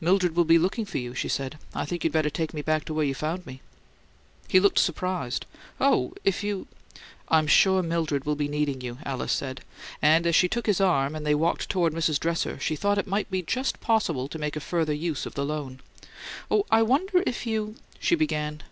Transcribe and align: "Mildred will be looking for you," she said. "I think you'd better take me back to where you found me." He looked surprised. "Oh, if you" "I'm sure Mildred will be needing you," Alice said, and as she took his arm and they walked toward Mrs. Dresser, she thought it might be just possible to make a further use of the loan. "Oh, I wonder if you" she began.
"Mildred 0.00 0.34
will 0.34 0.44
be 0.44 0.58
looking 0.58 0.84
for 0.84 0.98
you," 0.98 1.14
she 1.14 1.28
said. 1.28 1.56
"I 1.72 1.84
think 1.84 2.02
you'd 2.02 2.12
better 2.12 2.30
take 2.30 2.52
me 2.52 2.62
back 2.62 2.84
to 2.86 2.92
where 2.92 3.04
you 3.04 3.14
found 3.14 3.46
me." 3.46 3.60
He 4.48 4.58
looked 4.58 4.80
surprised. 4.80 5.46
"Oh, 5.80 6.14
if 6.24 6.42
you" 6.42 6.66
"I'm 7.28 7.46
sure 7.46 7.80
Mildred 7.80 8.24
will 8.24 8.34
be 8.34 8.48
needing 8.48 8.80
you," 8.80 8.98
Alice 9.04 9.32
said, 9.32 9.60
and 10.02 10.26
as 10.26 10.34
she 10.34 10.48
took 10.48 10.66
his 10.66 10.80
arm 10.80 11.14
and 11.14 11.24
they 11.24 11.32
walked 11.36 11.68
toward 11.68 11.92
Mrs. 11.92 12.18
Dresser, 12.18 12.58
she 12.58 12.74
thought 12.74 12.98
it 12.98 13.06
might 13.06 13.30
be 13.30 13.40
just 13.40 13.80
possible 13.80 14.26
to 14.26 14.36
make 14.36 14.56
a 14.56 14.60
further 14.60 14.92
use 14.92 15.26
of 15.26 15.34
the 15.34 15.44
loan. 15.44 15.78
"Oh, 16.50 16.66
I 16.72 16.82
wonder 16.82 17.22
if 17.24 17.46
you" 17.46 17.76
she 18.00 18.16
began. 18.16 18.64